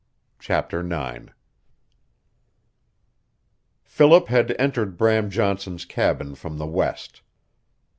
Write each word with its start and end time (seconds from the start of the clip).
CHAPTER 0.39 0.79
IX 0.81 1.31
Philip 3.83 4.29
had 4.29 4.55
entered 4.57 4.97
Bram 4.97 5.29
Johnson's 5.29 5.85
cabin 5.85 6.33
from 6.33 6.57
the 6.57 6.65
west. 6.65 7.21